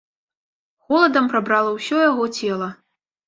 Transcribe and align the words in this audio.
Холадам 0.85 1.27
прабрала 1.35 1.75
ўсё 1.75 1.97
яго 2.09 2.25
цела. 2.39 2.71